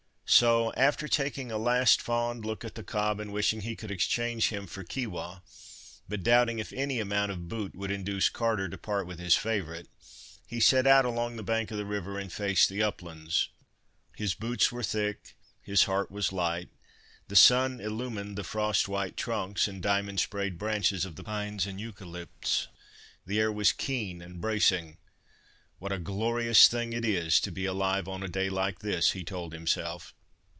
[0.33, 4.47] So, after taking a last fond look at the cob, and wishing he could exchange
[4.47, 5.41] him for Keewah,
[6.07, 9.87] but doubting if any amount of boot would induce Carter to part with his favourite,
[10.47, 13.49] he set out along the bank of the river and faced the uplands.
[14.15, 19.83] His boots were thick, his heart was light—the sun illumined the frost white trunks, and
[19.83, 24.95] diamond sprayed branches of the pines and eucalypts—the air was keen and bracing.
[25.79, 29.25] "What a glorious thing it is to be alive on a day like this," he
[29.25, 30.13] told himself.